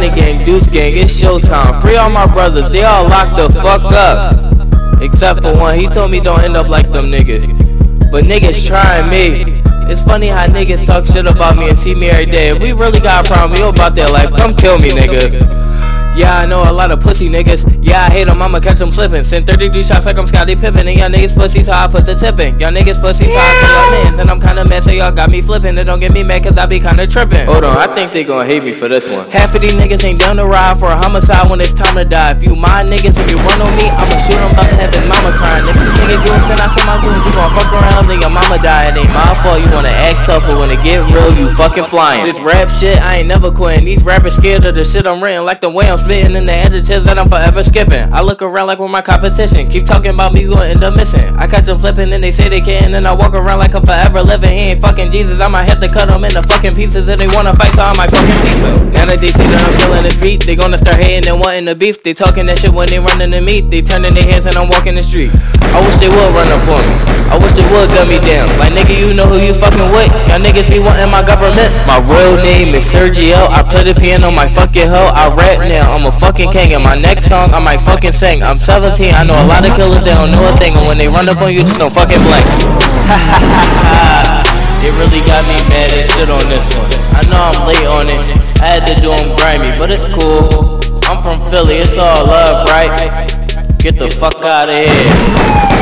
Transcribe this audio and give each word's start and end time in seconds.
gang, 0.00 0.44
deuce 0.44 0.66
gang, 0.68 0.96
it's 0.96 1.12
showtime. 1.12 1.80
Free 1.82 1.96
all 1.96 2.10
my 2.10 2.26
brothers, 2.26 2.70
they 2.70 2.82
all 2.82 3.08
locked 3.08 3.36
the 3.36 3.48
fuck 3.60 3.82
up. 3.92 5.02
Except 5.02 5.42
for 5.42 5.54
one, 5.56 5.78
he 5.78 5.88
told 5.88 6.10
me 6.10 6.20
don't 6.20 6.42
end 6.42 6.56
up 6.56 6.68
like 6.68 6.90
them 6.90 7.06
niggas. 7.06 7.46
But 8.10 8.24
niggas 8.24 8.66
trying 8.66 9.10
me. 9.10 9.60
It's 9.90 10.02
funny 10.02 10.28
how 10.28 10.46
niggas 10.46 10.86
talk 10.86 11.06
shit 11.06 11.26
about 11.26 11.56
me 11.56 11.68
and 11.68 11.78
see 11.78 11.94
me 11.94 12.08
every 12.08 12.26
day. 12.26 12.48
If 12.48 12.60
we 12.60 12.72
really 12.72 13.00
got 13.00 13.26
a 13.26 13.32
problem, 13.32 13.60
we 13.60 13.66
about 13.66 13.94
their 13.94 14.08
life, 14.08 14.30
come 14.30 14.54
kill 14.54 14.78
me, 14.78 14.90
nigga. 14.90 15.71
Yeah, 16.62 16.68
I 16.68 16.70
know 16.70 16.70
a 16.70 16.72
lot 16.72 16.90
of 16.90 17.00
pussy 17.00 17.28
niggas. 17.28 17.84
Yeah, 17.84 18.02
I 18.02 18.10
hate 18.10 18.26
them, 18.26 18.40
I'ma 18.40 18.60
catch 18.60 18.78
them 18.78 18.92
slipping. 18.92 19.24
Send 19.24 19.46
33 19.46 19.82
shots 19.82 20.06
like 20.06 20.16
I'm 20.16 20.26
Scottie 20.26 20.54
Pippen. 20.54 20.86
And 20.86 20.98
y'all 20.98 21.10
niggas 21.10 21.34
pussy, 21.34 21.64
so 21.64 21.72
I 21.72 21.88
put 21.88 22.06
the 22.06 22.14
tip 22.14 22.38
in. 22.38 22.58
Y'all 22.60 22.70
niggas 22.70 23.00
pussy, 23.00 23.26
so 23.28 23.34
I 23.36 23.50
put 23.60 23.70
y'all 23.70 24.14
in. 24.14 24.20
And 24.20 24.30
I'm 24.30 24.40
kinda 24.40 24.64
mad, 24.64 24.84
so 24.84 24.90
y'all 24.90 25.12
got 25.12 25.30
me 25.30 25.42
flipping. 25.42 25.76
And 25.78 25.86
don't 25.86 26.00
get 26.00 26.12
me 26.12 26.22
mad, 26.22 26.44
cause 26.44 26.56
I 26.56 26.66
be 26.66 26.80
kinda 26.80 27.06
tripping. 27.06 27.46
Hold 27.46 27.64
on, 27.64 27.76
I 27.76 27.92
think 27.94 28.12
they 28.12 28.24
gon' 28.24 28.46
hate 28.46 28.64
me 28.64 28.72
for 28.72 28.88
this 28.88 29.08
one. 29.08 29.28
Half 29.30 29.54
of 29.54 29.62
these 29.62 29.74
niggas 29.74 30.04
ain't 30.04 30.20
down 30.20 30.36
to 30.36 30.46
ride 30.46 30.78
for 30.78 30.86
a 30.86 30.96
homicide 30.96 31.50
when 31.50 31.60
it's 31.60 31.72
time 31.72 31.96
to 31.96 32.04
die. 32.04 32.32
If 32.32 32.44
you 32.44 32.54
my 32.54 32.84
niggas, 32.84 33.18
if 33.18 33.30
you 33.30 33.38
run 33.38 33.60
on 33.60 33.74
me, 33.76 33.88
I'ma 33.88 34.16
shoot 34.24 34.38
him, 34.38 34.50
about 34.52 34.68
to 34.68 34.76
have 34.76 34.94
his 34.94 35.06
mama 35.08 35.32
crying. 35.32 35.66
If 35.68 35.76
you 36.12 36.20
good, 36.20 36.40
then 36.44 36.60
I 36.60 36.68
show 36.68 36.84
my 36.84 37.00
goons. 37.00 37.24
You 37.24 37.32
gon' 37.32 37.48
fuck 37.56 37.72
around, 37.72 38.04
your 38.12 38.28
mama 38.28 38.60
die. 38.60 38.92
It 38.92 39.00
ain't 39.00 39.08
my 39.08 39.32
fault, 39.42 39.60
you 39.64 39.68
wanna 39.72 39.88
act 39.88 40.28
tough, 40.28 40.44
but 40.44 40.58
when 40.58 40.70
it 40.70 40.82
get 40.84 41.00
real, 41.08 41.32
you 41.32 41.48
fucking 41.56 41.88
flying. 41.88 42.26
This 42.26 42.38
rap 42.40 42.68
shit, 42.68 43.00
I 43.00 43.18
ain't 43.18 43.28
never 43.28 43.50
quitting. 43.50 43.84
These 43.86 44.04
rappers 44.04 44.36
scared 44.36 44.64
of 44.66 44.74
the 44.74 44.84
shit 44.84 45.06
I'm 45.06 45.22
writing, 45.22 45.44
like 45.44 45.60
the 45.60 45.70
way 45.70 45.90
I'm 45.90 45.98
spitting 45.98 46.36
in 46.36 46.44
the 46.44 46.52
adjectives 46.52 47.06
that 47.06 47.18
I'm 47.18 47.28
forever 47.28 47.62
skipping. 47.64 48.12
I 48.12 48.20
look 48.20 48.42
around 48.42 48.66
like 48.66 48.78
we're 48.78 48.88
my 48.88 49.00
competition. 49.00 49.68
Keep 49.68 49.86
talking 49.86 50.12
about 50.12 50.34
me, 50.34 50.44
gonna 50.44 50.66
end 50.66 50.84
up 50.84 50.94
missing. 50.94 51.34
I 51.36 51.46
catch 51.46 51.64
them 51.64 51.78
flipping 51.78 52.12
and 52.12 52.22
they 52.22 52.32
say 52.32 52.48
they 52.48 52.60
can't, 52.60 52.86
and 52.86 52.94
then 52.94 53.06
I 53.06 53.12
walk 53.12 53.32
around 53.32 53.58
like 53.58 53.74
I'm 53.74 53.84
forever 53.84 54.22
living. 54.22 54.50
He 54.50 54.72
ain't 54.76 54.82
fucking 54.82 55.10
Jesus. 55.10 55.40
I 55.40 55.48
might 55.48 55.64
have 55.64 55.80
to 55.80 55.88
cut 55.88 56.08
them 56.08 56.24
into 56.24 56.42
fucking 56.42 56.74
pieces 56.74 57.08
if 57.08 57.18
they 57.18 57.28
wanna 57.28 57.56
fight, 57.56 57.72
so 57.72 57.82
I 57.82 57.96
might 57.96 58.10
fucking 58.10 58.40
piece 58.44 58.60
them. 58.60 58.92
Now 58.92 59.06
that 59.06 59.20
they 59.20 59.28
see 59.28 59.44
that 59.44 59.60
I'm 59.66 59.78
killing 59.80 60.02
this 60.02 60.18
beat, 60.18 60.44
they 60.44 60.56
gonna 60.56 60.78
start 60.78 60.96
hating 60.96 61.28
and 61.28 61.40
wanting 61.40 61.64
the 61.64 61.74
beef. 61.74 62.02
They 62.02 62.12
talking 62.12 62.46
that 62.46 62.58
shit 62.58 62.72
when 62.72 62.88
they 62.88 62.98
running 62.98 63.30
the 63.30 63.40
meat. 63.40 63.70
They 63.70 63.80
turning 63.80 64.14
their 64.14 64.24
heads 64.24 64.46
and 64.46 64.56
I'm 64.56 64.68
walking 64.68 64.94
the 64.94 65.02
street. 65.02 65.30
I 65.72 65.80
wish 65.80 65.96
they 66.02 66.10
would 66.10 66.34
run 66.34 66.50
up 66.50 66.66
on 66.66 66.82
me. 66.82 66.98
I 67.30 67.38
wish 67.38 67.54
they 67.54 67.62
would 67.70 67.86
gun 67.94 68.10
me 68.10 68.18
down. 68.18 68.50
Like 68.58 68.74
nigga, 68.74 68.98
you 68.98 69.14
know 69.14 69.30
who 69.30 69.38
you 69.38 69.54
fucking 69.54 69.86
with. 69.94 70.10
Y'all 70.26 70.42
niggas 70.42 70.66
be 70.66 70.82
wanting 70.82 71.06
my 71.14 71.22
government. 71.22 71.70
My 71.86 72.02
real 72.02 72.34
name 72.42 72.74
is 72.74 72.82
Sergio. 72.82 73.46
I 73.46 73.62
play 73.62 73.86
the 73.86 73.94
piano, 73.94 74.34
my 74.34 74.50
fucking 74.50 74.90
hoe. 74.90 75.14
I 75.14 75.30
rap 75.30 75.62
now. 75.62 75.94
I'm 75.94 76.02
a 76.04 76.10
fucking 76.10 76.50
king 76.50 76.74
in 76.74 76.82
my 76.82 76.98
next 76.98 77.30
song, 77.30 77.54
I 77.54 77.62
might 77.62 77.78
fucking 77.78 78.18
sing. 78.18 78.42
I'm 78.42 78.58
17, 78.58 79.14
I 79.14 79.22
know 79.22 79.38
a 79.38 79.46
lot 79.46 79.62
of 79.62 79.70
killers, 79.78 80.02
they 80.02 80.10
don't 80.10 80.34
know 80.34 80.42
a 80.42 80.52
thing. 80.58 80.74
And 80.74 80.90
when 80.90 80.98
they 80.98 81.06
run 81.06 81.30
up 81.30 81.38
on 81.38 81.54
you, 81.54 81.62
just 81.62 81.78
don't 81.78 81.94
fucking 81.94 82.18
blink. 82.18 82.46
it 84.82 84.90
really 84.98 85.22
got 85.22 85.46
me 85.46 85.54
mad 85.70 85.94
as 85.94 86.10
shit 86.10 86.26
on 86.26 86.42
this 86.50 86.66
one. 86.74 86.90
I 87.14 87.22
know 87.30 87.38
I'm 87.38 87.62
late 87.70 87.86
on 87.86 88.10
it. 88.10 88.18
I 88.58 88.74
had 88.74 88.82
to 88.90 88.98
do 88.98 89.14
them 89.14 89.38
grimy, 89.38 89.70
but 89.78 89.94
it's 89.94 90.04
cool. 90.18 90.82
I'm 91.06 91.22
from 91.22 91.38
Philly, 91.48 91.78
it's 91.78 91.96
all 91.96 92.26
love, 92.26 92.66
right? 92.68 93.30
Get 93.78 93.98
the 93.98 94.10
fuck 94.10 94.42
out 94.42 94.68
of 94.68 94.74
here. 94.74 95.81